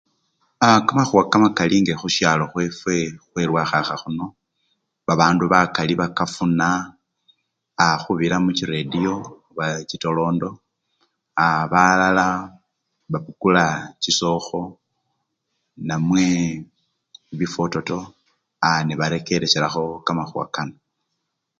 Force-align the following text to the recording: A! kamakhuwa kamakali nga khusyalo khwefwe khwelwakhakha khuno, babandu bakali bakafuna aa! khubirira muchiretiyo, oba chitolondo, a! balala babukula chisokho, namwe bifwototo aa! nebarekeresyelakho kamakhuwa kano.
A! 0.65 0.67
kamakhuwa 0.87 1.23
kamakali 1.31 1.75
nga 1.81 1.93
khusyalo 2.01 2.43
khwefwe 2.51 2.95
khwelwakhakha 3.29 3.95
khuno, 4.01 4.25
babandu 5.05 5.43
bakali 5.53 5.93
bakafuna 6.01 6.67
aa! 7.83 7.95
khubirira 8.01 8.37
muchiretiyo, 8.45 9.15
oba 9.49 9.65
chitolondo, 9.89 10.49
a! 11.45 11.45
balala 11.71 12.25
babukula 13.11 13.65
chisokho, 14.01 14.61
namwe 15.87 16.23
bifwototo 17.37 17.97
aa! 18.67 18.79
nebarekeresyelakho 18.87 19.83
kamakhuwa 20.05 20.45
kano. 20.55 20.75